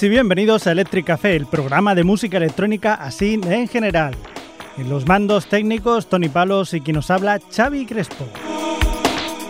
Y 0.00 0.08
bienvenidos 0.08 0.66
a 0.66 0.72
Electric 0.72 1.04
Café, 1.04 1.36
el 1.36 1.44
programa 1.44 1.94
de 1.94 2.02
música 2.02 2.38
electrónica 2.38 2.94
así 2.94 3.38
en 3.44 3.68
general. 3.68 4.14
En 4.78 4.88
los 4.88 5.06
mandos 5.06 5.46
técnicos, 5.46 6.08
Tony 6.08 6.30
Palos 6.30 6.72
y 6.72 6.80
quien 6.80 6.96
nos 6.96 7.10
habla, 7.10 7.38
Xavi 7.54 7.84
Crespo. 7.84 8.26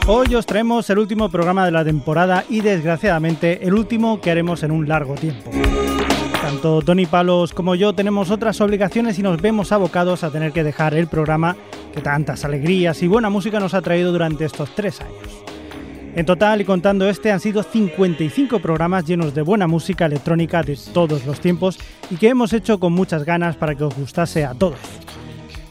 Hoy 0.08 0.34
os 0.34 0.44
traemos 0.44 0.90
el 0.90 0.98
último 0.98 1.28
programa 1.28 1.64
de 1.64 1.70
la 1.70 1.84
temporada 1.84 2.44
y 2.50 2.60
desgraciadamente 2.60 3.64
el 3.64 3.74
último 3.74 4.20
que 4.20 4.32
haremos 4.32 4.64
en 4.64 4.72
un 4.72 4.88
largo 4.88 5.14
tiempo. 5.14 5.48
Tanto 6.42 6.82
Tony 6.82 7.06
Palos 7.06 7.52
como 7.52 7.76
yo 7.76 7.92
tenemos 7.92 8.32
otras 8.32 8.60
obligaciones 8.60 9.20
y 9.20 9.22
nos 9.22 9.40
vemos 9.40 9.70
abocados 9.70 10.24
a 10.24 10.30
tener 10.30 10.50
que 10.52 10.64
dejar 10.64 10.94
el 10.94 11.06
programa 11.06 11.56
que 11.94 12.00
tantas 12.00 12.44
alegrías 12.44 13.00
y 13.02 13.06
buena 13.06 13.30
música 13.30 13.60
nos 13.60 13.74
ha 13.74 13.80
traído 13.80 14.10
durante 14.10 14.44
estos 14.44 14.74
tres 14.74 15.00
años. 15.00 15.51
En 16.14 16.26
total 16.26 16.60
y 16.60 16.64
contando 16.66 17.08
este 17.08 17.32
han 17.32 17.40
sido 17.40 17.62
55 17.62 18.58
programas 18.58 19.06
llenos 19.06 19.34
de 19.34 19.40
buena 19.40 19.66
música 19.66 20.04
electrónica 20.04 20.62
de 20.62 20.78
todos 20.92 21.24
los 21.24 21.40
tiempos 21.40 21.78
y 22.10 22.16
que 22.16 22.28
hemos 22.28 22.52
hecho 22.52 22.78
con 22.78 22.92
muchas 22.92 23.24
ganas 23.24 23.56
para 23.56 23.74
que 23.74 23.84
os 23.84 23.96
gustase 23.96 24.44
a 24.44 24.52
todos. 24.52 24.78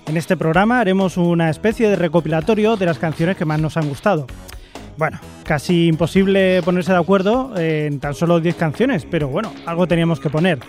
En 0.08 0.18
este 0.18 0.36
programa 0.36 0.80
haremos 0.80 1.18
una 1.18 1.52
especie 1.52 1.90
de 1.90 1.96
recopilatorio 1.96 2.76
de 2.76 2.88
las 2.88 2.98
canciones 2.98 3.38
que 3.38 3.46
más 3.46 3.60
nos 3.60 3.78
han 3.78 3.88
gustado. 3.88 4.26
Bueno, 4.98 5.20
casi 5.44 5.88
imposible 5.88 6.62
ponerse 6.64 6.92
de 6.92 6.98
acuerdo 6.98 7.56
en 7.56 8.00
tan 8.00 8.16
solo 8.16 8.40
10 8.40 8.56
canciones, 8.56 9.06
pero 9.10 9.28
bueno, 9.28 9.54
algo 9.68 9.88
teníamos 9.88 10.20
que 10.20 10.32
poner. 10.32 10.60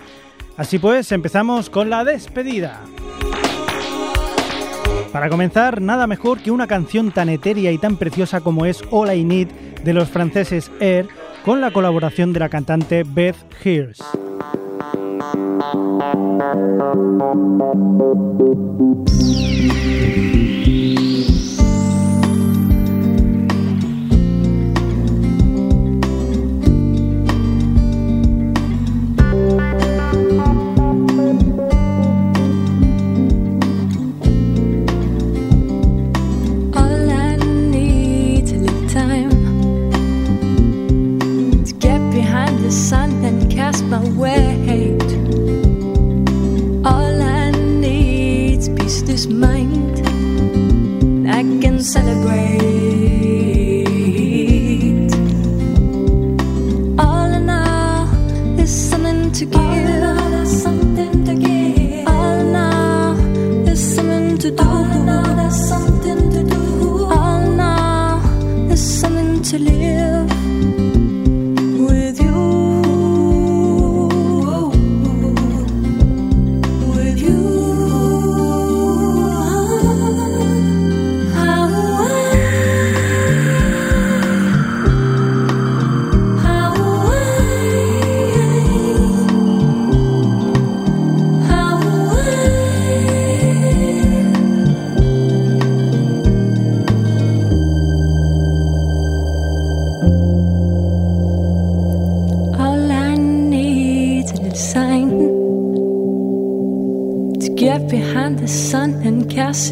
Así 0.55 0.77
pues, 0.77 1.11
empezamos 1.11 1.71
con 1.71 1.89
la 1.89 2.03
despedida. 2.03 2.79
Para 5.13 5.29
comenzar, 5.29 5.79
nada 5.79 6.07
mejor 6.07 6.39
que 6.39 6.49
una 6.49 6.65
canción 6.65 7.11
tan 7.11 7.29
etérea 7.29 7.71
y 7.71 7.77
tan 7.77 7.97
preciosa 7.97 8.41
como 8.41 8.65
es 8.65 8.83
All 8.89 9.15
I 9.15 9.23
Need 9.23 9.47
de 9.83 9.93
los 9.93 10.09
franceses 10.09 10.71
Air, 10.79 11.07
con 11.45 11.61
la 11.61 11.71
colaboración 11.71 12.33
de 12.33 12.39
la 12.39 12.49
cantante 12.49 13.03
Beth 13.03 13.35
Hears. 13.63 13.99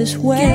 Is 0.01 0.17
where 0.17 0.50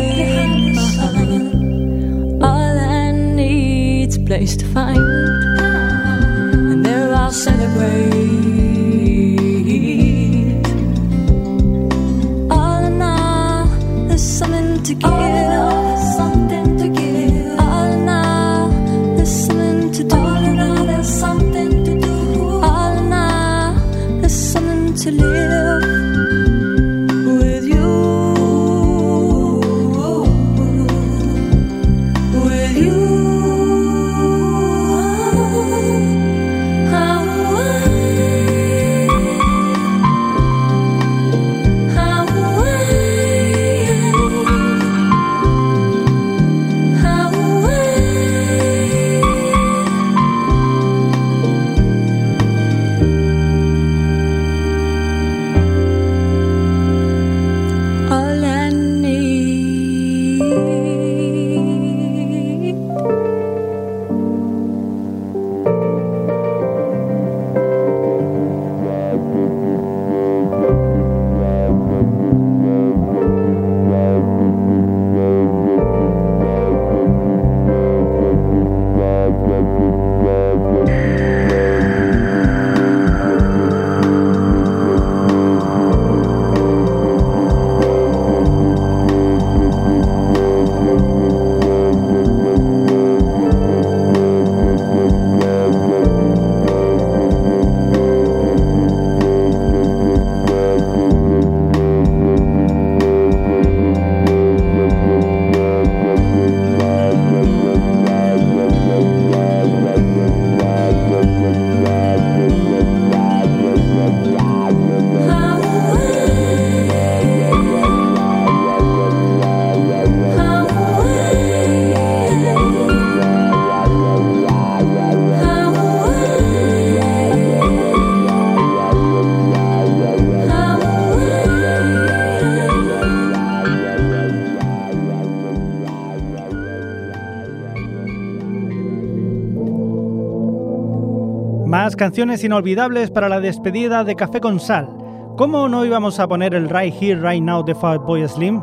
Canciones 141.97 142.45
inolvidables 142.45 143.11
para 143.11 143.31
la 143.31 143.41
despedida 143.41 144.05
de 144.05 144.17
Café 144.17 144.39
con 144.39 144.61
Sal. 144.61 144.91
¿Cómo 145.39 145.67
no 145.67 145.83
íbamos 145.83 146.21
a 146.21 146.29
poner 146.29 146.53
el 146.53 146.69
Right 146.69 146.95
Here, 147.01 147.19
Right 147.19 147.43
Now 147.43 147.65
de 147.65 147.73
Boy 147.73 148.29
Slim? 148.29 148.61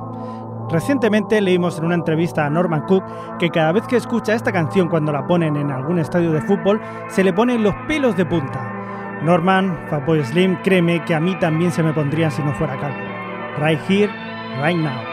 Recientemente 0.69 1.41
leímos 1.41 1.79
en 1.79 1.85
una 1.85 1.95
entrevista 1.95 2.45
a 2.45 2.49
Norman 2.51 2.85
Cook 2.85 3.03
que 3.39 3.49
cada 3.49 3.71
vez 3.71 3.87
que 3.87 3.95
escucha 3.95 4.35
esta 4.35 4.51
canción 4.51 4.87
cuando 4.87 5.11
la 5.11 5.25
ponen 5.25 5.55
en 5.55 5.71
algún 5.71 5.97
estadio 5.97 6.31
de 6.31 6.41
fútbol 6.41 6.79
se 7.07 7.23
le 7.23 7.33
ponen 7.33 7.63
los 7.63 7.73
pelos 7.87 8.15
de 8.15 8.27
punta. 8.27 8.71
Norman, 9.23 9.79
Fatboy 9.89 10.23
Slim, 10.23 10.57
créeme 10.61 11.03
que 11.03 11.15
a 11.15 11.19
mí 11.19 11.35
también 11.39 11.71
se 11.71 11.81
me 11.81 11.91
pondrían 11.91 12.29
si 12.29 12.43
no 12.43 12.53
fuera 12.53 12.77
calvo. 12.77 12.99
Right 13.57 13.79
here, 13.89 14.11
right 14.61 14.77
now. 14.77 15.12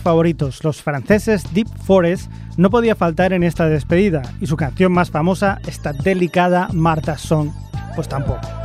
Favoritos, 0.00 0.62
los 0.62 0.82
franceses 0.82 1.42
Deep 1.54 1.68
Forest, 1.84 2.30
no 2.56 2.70
podía 2.70 2.94
faltar 2.94 3.32
en 3.32 3.42
esta 3.42 3.68
despedida 3.68 4.22
y 4.40 4.46
su 4.46 4.56
canción 4.56 4.92
más 4.92 5.10
famosa, 5.10 5.58
esta 5.66 5.92
delicada 5.92 6.68
Marta 6.72 7.16
Song, 7.16 7.50
pues 7.96 8.08
tampoco. 8.08 8.59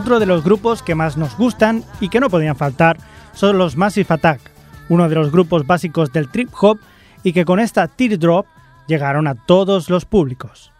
Otro 0.00 0.18
de 0.18 0.24
los 0.24 0.42
grupos 0.42 0.82
que 0.82 0.94
más 0.94 1.18
nos 1.18 1.36
gustan 1.36 1.84
y 2.00 2.08
que 2.08 2.20
no 2.20 2.30
podían 2.30 2.56
faltar 2.56 2.96
son 3.34 3.58
los 3.58 3.76
Massive 3.76 4.06
Attack, 4.08 4.40
uno 4.88 5.10
de 5.10 5.14
los 5.14 5.30
grupos 5.30 5.66
básicos 5.66 6.10
del 6.10 6.30
trip 6.30 6.48
hop 6.58 6.80
y 7.22 7.34
que 7.34 7.44
con 7.44 7.60
esta 7.60 7.86
Teardrop 7.86 8.46
llegaron 8.86 9.26
a 9.26 9.34
todos 9.34 9.90
los 9.90 10.06
públicos. 10.06 10.72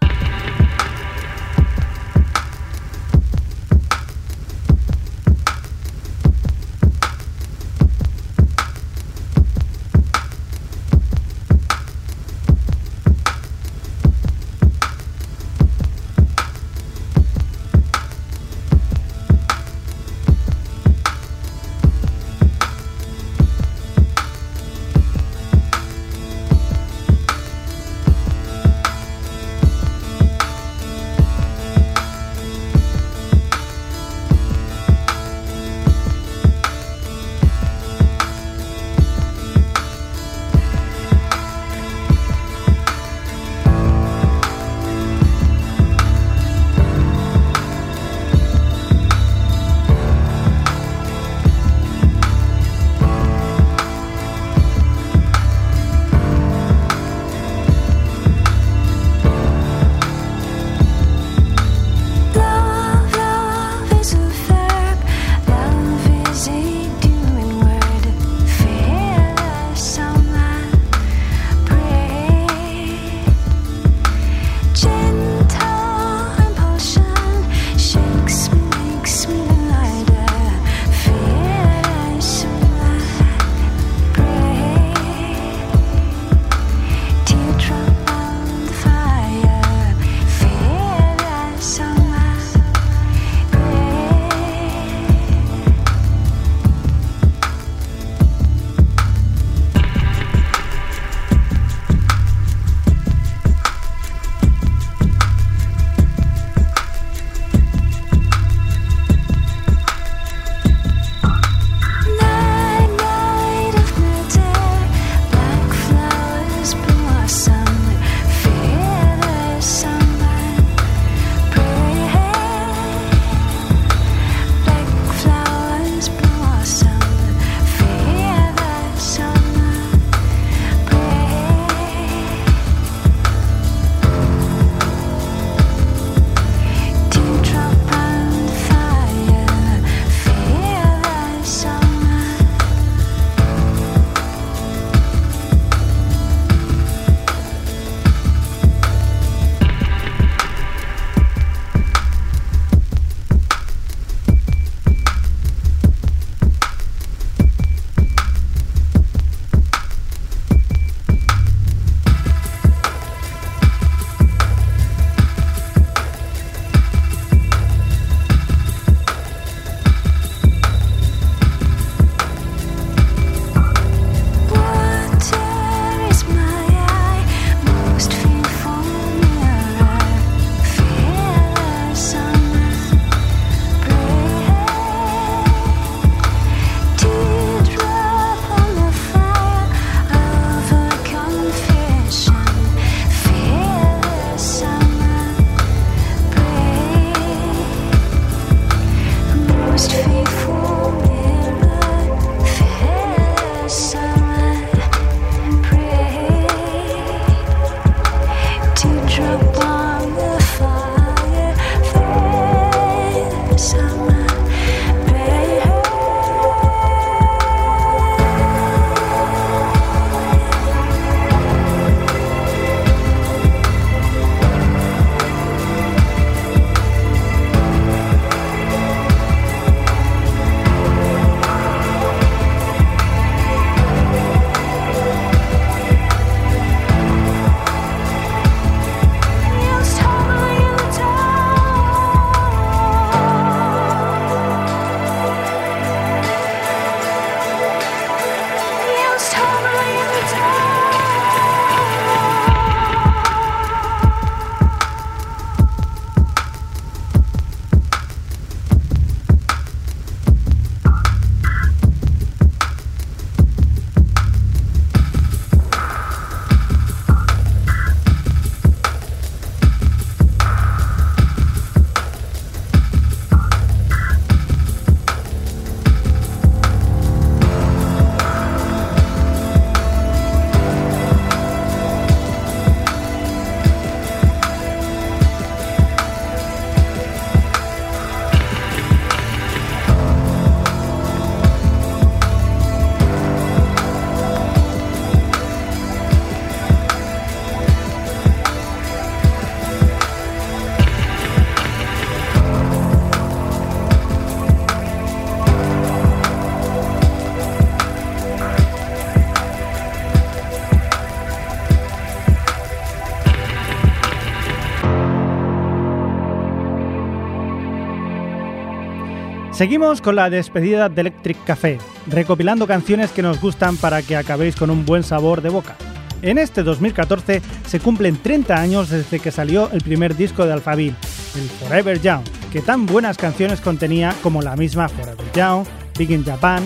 Seguimos 319.60 320.00
con 320.00 320.16
la 320.16 320.30
despedida 320.30 320.88
de 320.88 321.02
Electric 321.02 321.44
Café, 321.44 321.76
recopilando 322.06 322.66
canciones 322.66 323.10
que 323.10 323.20
nos 323.20 323.38
gustan 323.42 323.76
para 323.76 324.00
que 324.00 324.16
acabéis 324.16 324.56
con 324.56 324.70
un 324.70 324.86
buen 324.86 325.02
sabor 325.02 325.42
de 325.42 325.50
boca. 325.50 325.76
En 326.22 326.38
este 326.38 326.62
2014 326.62 327.42
se 327.66 327.78
cumplen 327.78 328.16
30 328.16 328.58
años 328.58 328.88
desde 328.88 329.20
que 329.20 329.30
salió 329.30 329.68
el 329.70 329.82
primer 329.82 330.16
disco 330.16 330.46
de 330.46 330.54
Alphaville, 330.54 330.96
el 331.34 331.46
Forever 331.50 332.00
Young, 332.00 332.22
que 332.50 332.62
tan 332.62 332.86
buenas 332.86 333.18
canciones 333.18 333.60
contenía 333.60 334.14
como 334.22 334.40
la 334.40 334.56
misma 334.56 334.88
Forever 334.88 335.30
Young, 335.34 335.66
Big 335.98 336.10
in 336.10 336.24
Japan, 336.24 336.62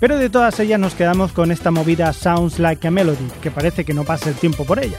pero 0.00 0.16
de 0.16 0.30
todas 0.30 0.58
ellas 0.58 0.80
nos 0.80 0.94
quedamos 0.94 1.32
con 1.32 1.52
esta 1.52 1.70
movida 1.70 2.14
Sounds 2.14 2.58
Like 2.58 2.88
a 2.88 2.90
Melody, 2.90 3.28
que 3.42 3.50
parece 3.50 3.84
que 3.84 3.92
no 3.92 4.04
pasa 4.04 4.30
el 4.30 4.36
tiempo 4.36 4.64
por 4.64 4.82
ella. 4.82 4.96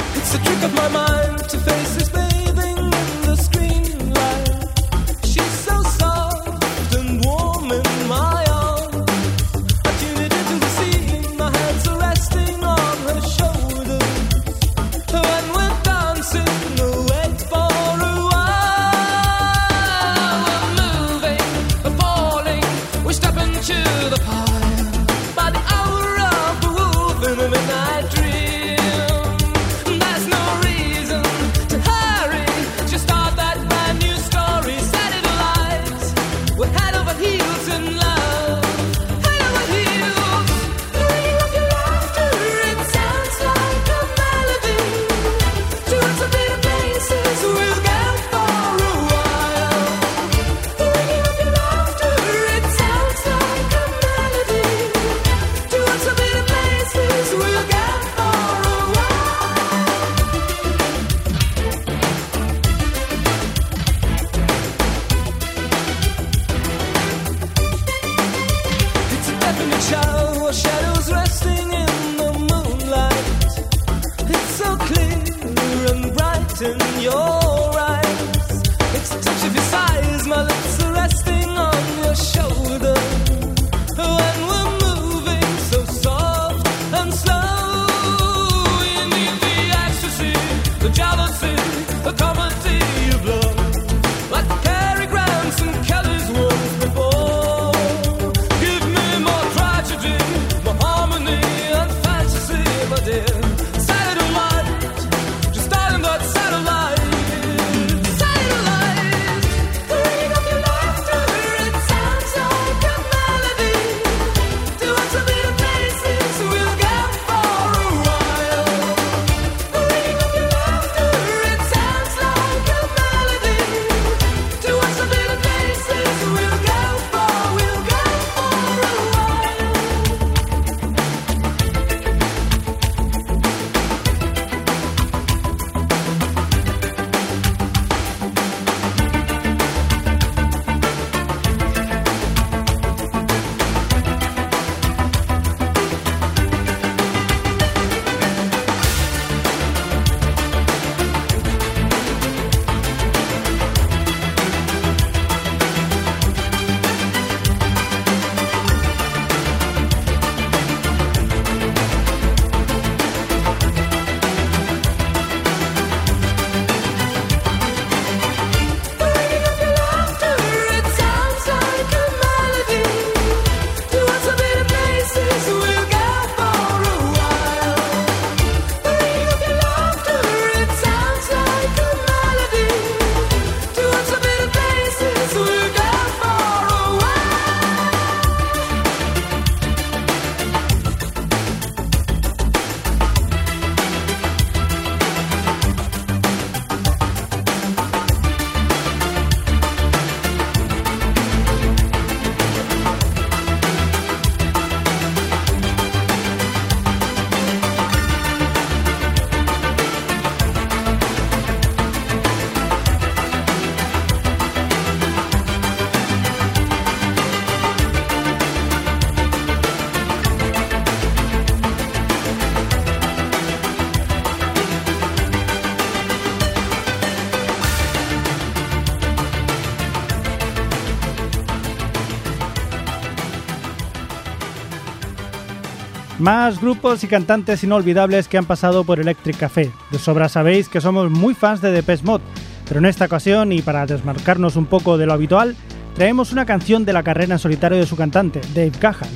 Más 236.19 236.61
grupos 236.61 237.03
y 237.03 237.07
cantantes 237.07 237.63
inolvidables 237.63 238.27
que 238.27 238.37
han 238.37 238.45
pasado 238.45 238.83
por 238.83 238.99
Electric 238.99 239.37
Café. 239.37 239.71
De 239.91 239.97
sobra 239.97 240.29
sabéis 240.29 240.69
que 240.69 240.79
somos 240.79 241.09
muy 241.09 241.33
fans 241.33 241.59
de 241.61 241.71
Depeche 241.71 242.03
Mode, 242.03 242.23
pero 242.67 242.79
en 242.79 242.85
esta 242.85 243.05
ocasión 243.05 243.51
y 243.51 243.61
para 243.61 243.85
desmarcarnos 243.85 244.55
un 244.55 244.65
poco 244.65 244.97
de 244.97 245.07
lo 245.07 245.13
habitual, 245.13 245.55
traemos 245.95 246.31
una 246.31 246.45
canción 246.45 246.85
de 246.85 246.93
la 246.93 247.03
carrera 247.03 247.33
en 247.33 247.39
solitario 247.39 247.77
de 247.79 247.87
su 247.87 247.95
cantante, 247.95 248.41
Dave 248.53 248.71
Gahan. 248.79 249.09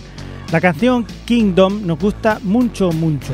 La 0.51 0.59
canción 0.59 1.05
Kingdom 1.25 1.85
nos 1.85 1.99
gusta 1.99 2.39
mucho, 2.41 2.91
mucho. 2.91 3.33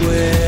where 0.00 0.39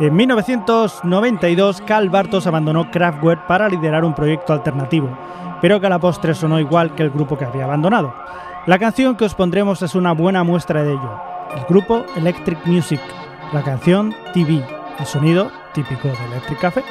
En 0.00 0.16
1992, 0.16 1.82
Carl 1.86 2.08
Bartos 2.08 2.46
abandonó 2.46 2.90
Kraftwerk 2.90 3.46
para 3.46 3.68
liderar 3.68 4.02
un 4.02 4.14
proyecto 4.14 4.54
alternativo, 4.54 5.10
pero 5.60 5.78
que 5.78 5.88
a 5.88 5.90
la 5.90 5.98
postre 5.98 6.34
sonó 6.34 6.58
igual 6.58 6.94
que 6.94 7.02
el 7.02 7.10
grupo 7.10 7.36
que 7.36 7.44
había 7.44 7.64
abandonado. 7.64 8.14
La 8.64 8.78
canción 8.78 9.14
que 9.14 9.26
os 9.26 9.34
pondremos 9.34 9.82
es 9.82 9.94
una 9.94 10.12
buena 10.12 10.42
muestra 10.42 10.82
de 10.84 10.92
ello. 10.92 11.20
El 11.54 11.64
grupo 11.68 12.06
Electric 12.16 12.64
Music, 12.64 13.00
la 13.52 13.62
canción 13.62 14.14
TV, 14.32 14.64
el 14.98 15.04
sonido 15.04 15.50
típico 15.74 16.08
de 16.08 16.24
Electric 16.30 16.60
Café. 16.60 16.82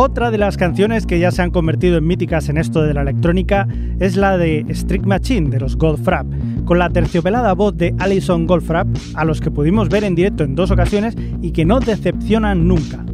Otra 0.00 0.30
de 0.30 0.38
las 0.38 0.56
canciones 0.56 1.06
que 1.06 1.18
ya 1.18 1.32
se 1.32 1.42
han 1.42 1.50
convertido 1.50 1.98
en 1.98 2.06
míticas 2.06 2.48
en 2.48 2.56
esto 2.56 2.82
de 2.82 2.94
la 2.94 3.02
electrónica 3.02 3.66
es 3.98 4.14
la 4.14 4.38
de 4.38 4.64
Strict 4.72 5.04
Machine 5.04 5.50
de 5.50 5.58
los 5.58 5.74
Goldfrapp, 5.74 6.24
con 6.66 6.78
la 6.78 6.88
terciopelada 6.88 7.52
voz 7.52 7.76
de 7.76 7.96
Alison 7.98 8.46
Goldfrapp, 8.46 8.86
a 9.14 9.24
los 9.24 9.40
que 9.40 9.50
pudimos 9.50 9.88
ver 9.88 10.04
en 10.04 10.14
directo 10.14 10.44
en 10.44 10.54
dos 10.54 10.70
ocasiones 10.70 11.16
y 11.42 11.50
que 11.50 11.64
no 11.64 11.80
decepcionan 11.80 12.68
nunca. 12.68 13.04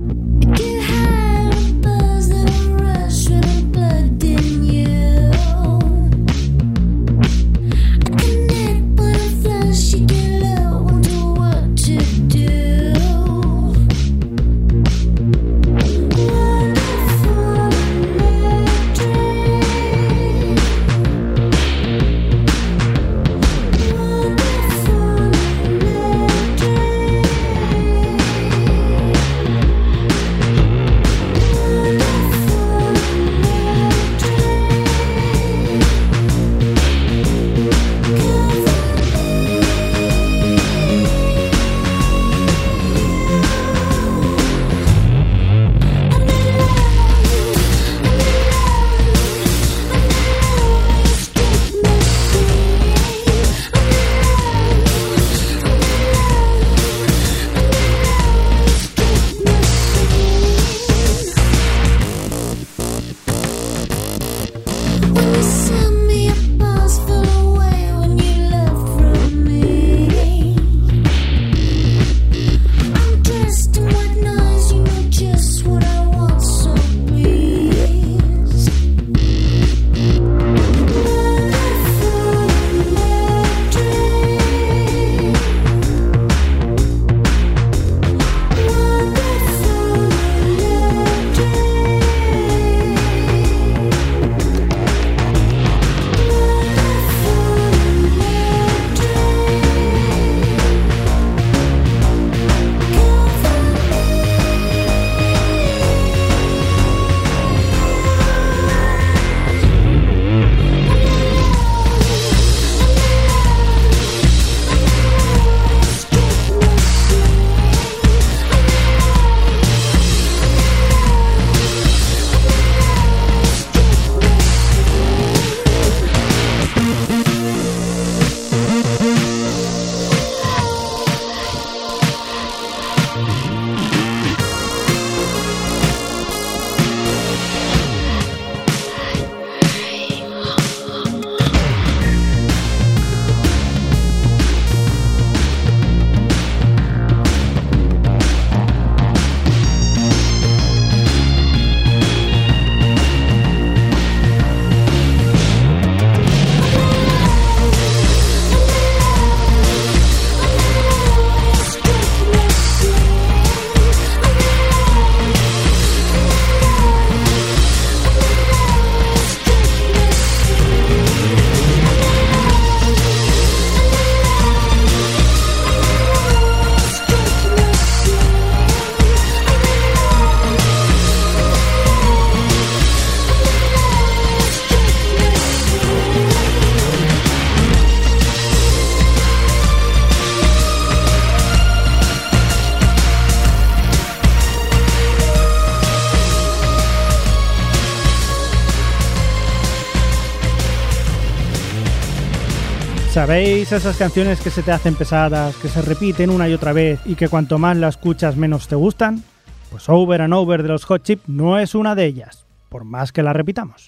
¿Sabéis 203.25 203.73
esas 203.73 203.97
canciones 203.97 204.39
que 204.39 204.51
se 204.51 204.63
te 204.63 204.71
hacen 204.71 204.97
pesadas, 204.97 205.57
que 205.57 205.71
se 205.71 205.81
repiten 205.81 206.29
una 206.29 206.47
y 206.47 206.53
otra 206.53 206.75
vez 206.75 207.01
y 207.07 207.15
que 207.15 207.31
cuanto 207.31 207.59
más 207.59 207.75
la 207.75 207.89
escuchas 207.89 208.37
menos 208.37 208.69
te 208.69 208.77
gustan? 208.77 209.25
Pues 209.71 209.89
Over 209.89 210.21
and 210.21 210.35
Over 210.35 210.63
de 210.63 210.69
los 210.69 210.85
Hot 210.85 211.03
Chip 211.05 211.23
no 211.27 211.59
es 211.59 211.75
una 211.75 211.95
de 211.95 212.05
ellas, 212.05 212.45
por 212.69 212.85
más 212.85 213.13
que 213.13 213.23
la 213.23 213.33
repitamos. 213.33 213.87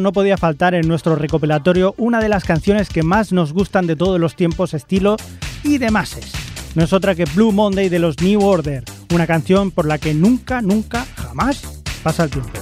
No, 0.00 0.12
podía 0.12 0.36
faltar 0.36 0.74
en 0.74 0.88
nuestro 0.88 1.16
recopilatorio 1.16 1.94
una 1.96 2.20
de 2.20 2.28
las 2.28 2.44
canciones 2.44 2.88
que 2.88 3.02
más 3.02 3.32
nos 3.32 3.52
gustan 3.52 3.86
de 3.86 3.96
todos 3.96 4.20
los 4.20 4.36
tiempos, 4.36 4.74
estilo 4.74 5.16
y 5.62 5.78
demás. 5.78 6.18
No 6.74 6.84
es 6.84 6.92
otra 6.92 7.14
que 7.14 7.24
Blue 7.24 7.52
Monday 7.52 7.88
de 7.88 7.98
los 7.98 8.20
New 8.20 8.44
Order, 8.44 8.84
una 9.12 9.26
canción 9.26 9.70
por 9.70 9.86
la 9.86 9.98
que 9.98 10.14
nunca, 10.14 10.62
nunca, 10.62 11.06
jamás 11.16 11.82
pasa 12.02 12.24
el 12.24 12.30
tiempo. 12.30 12.59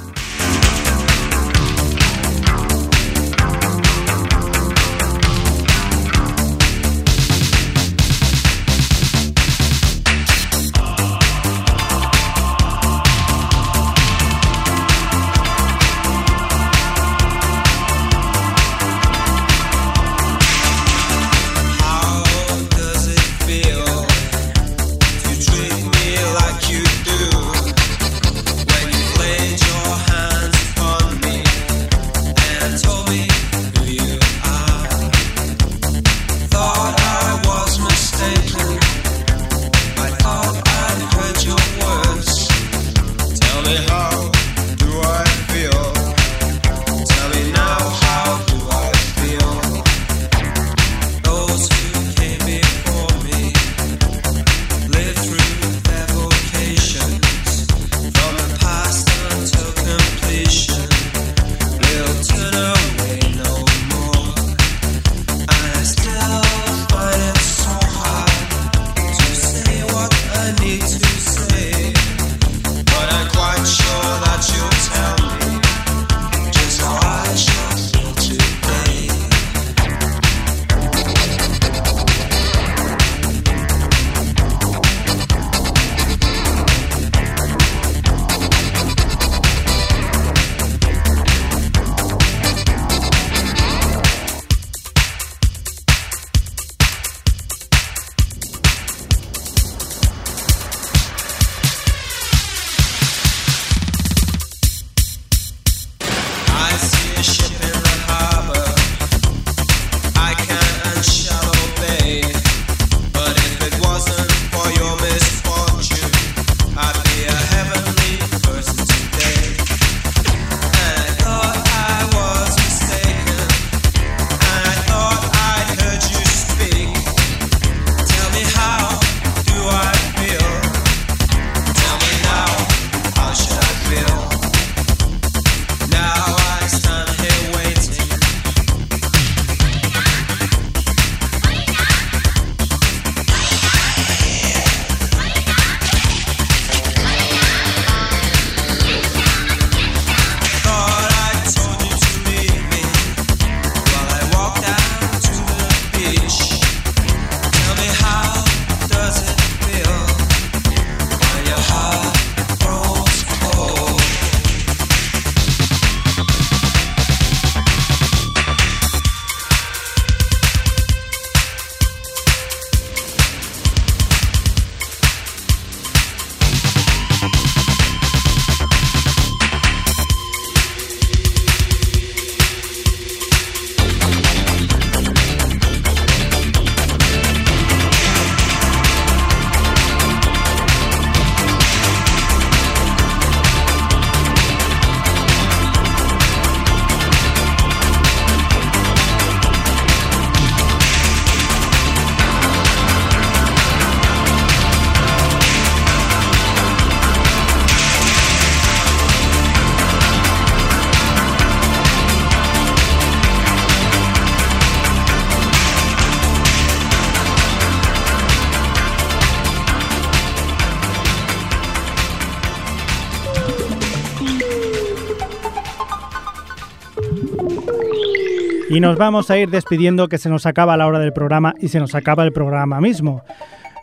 Y 228.79 228.81
nos 228.81 228.97
vamos 228.97 229.29
a 229.29 229.37
ir 229.37 229.51
despidiendo 229.51 230.07
que 230.07 230.19
se 230.19 230.29
nos 230.29 230.47
acaba 230.47 230.77
la 230.77 230.87
hora 230.87 231.01
del 231.01 231.13
programa 231.13 231.53
y 231.61 231.67
se 231.67 231.81
nos 231.81 231.97
acaba 231.97 232.23
el 232.23 232.31
programa 232.31 232.81
mismo. 232.81 233.25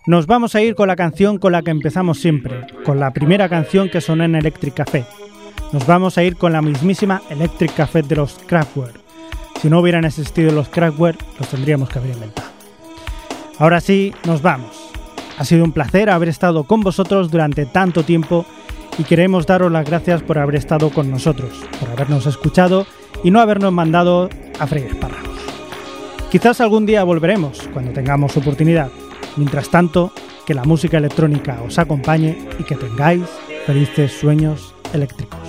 Nos 0.08 0.26
vamos 0.26 0.56
a 0.56 0.62
ir 0.62 0.74
con 0.74 0.88
la 0.88 0.96
canción 0.96 1.38
con 1.38 1.52
la 1.52 1.64
que 1.64 1.72
empezamos 1.72 2.18
siempre, 2.18 2.66
con 2.86 2.98
la 2.98 3.12
primera 3.12 3.50
canción 3.50 3.90
que 3.90 4.00
sonó 4.00 4.24
en 4.24 4.36
Electric 4.36 4.74
Café. 4.74 5.04
Nos 5.74 5.86
vamos 5.86 6.18
a 6.18 6.24
ir 6.24 6.38
con 6.38 6.54
la 6.54 6.62
mismísima 6.62 7.22
Electric 7.30 7.76
Café 7.76 8.04
de 8.04 8.16
los 8.16 8.40
Kraftwerk. 8.48 8.98
Si 9.62 9.70
no 9.70 9.82
hubieran 9.82 10.06
existido 10.06 10.54
los 10.54 10.70
Kraftwerk, 10.70 11.20
los 11.40 11.50
tendríamos 11.50 11.90
que 11.90 12.00
haber 12.00 12.14
inventado. 12.14 12.48
Ahora 13.60 13.82
sí, 13.82 14.14
nos 14.26 14.42
vamos. 14.42 14.94
Ha 15.38 15.44
sido 15.44 15.66
un 15.66 15.74
placer 15.74 16.10
haber 16.10 16.30
estado 16.30 16.64
con 16.64 16.80
vosotros 16.80 17.30
durante 17.30 17.66
tanto 17.66 18.04
tiempo 18.04 18.46
y 18.98 19.04
queremos 19.04 19.46
daros 19.46 19.74
las 19.74 19.86
gracias 19.86 20.24
por 20.24 20.40
haber 20.40 20.56
estado 20.56 20.90
con 20.90 21.12
nosotros, 21.12 21.52
por 21.82 21.90
habernos 21.90 22.28
escuchado 22.28 22.88
y 23.26 23.32
no 23.32 23.42
habernos 23.42 23.74
mandado 23.74 24.30
a 24.60 24.68
freír 24.68 24.86
espárragos. 24.86 25.40
Quizás 26.32 26.62
algún 26.62 26.86
día 26.86 27.04
volveremos 27.04 27.68
cuando 27.74 27.92
tengamos 27.92 28.38
oportunidad. 28.38 28.92
Mientras 29.36 29.70
tanto, 29.70 30.14
que 30.46 30.54
la 30.54 30.64
música 30.64 31.00
electrónica 31.00 31.60
os 31.66 31.80
acompañe 31.80 32.38
y 32.60 32.64
que 32.64 32.76
tengáis 32.76 33.24
felices 33.66 34.14
sueños 34.14 34.76
eléctricos. 34.94 35.40